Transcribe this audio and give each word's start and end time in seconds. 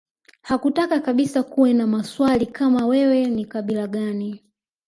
Hakutaka 0.41 0.99
kabisa 0.99 1.43
kuwe 1.43 1.73
na 1.73 1.87
maswali 1.87 2.45
kama 2.45 2.85
wewe 2.85 3.25
ni 3.25 3.45
kabila 3.45 3.87
gani 3.87 4.43